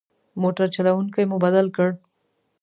[0.41, 1.89] موټر چلوونکی مو بدل کړ.